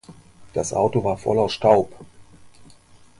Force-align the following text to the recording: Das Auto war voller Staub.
Das 0.55 0.73
Auto 0.73 1.03
war 1.03 1.19
voller 1.19 1.47
Staub. 1.47 1.93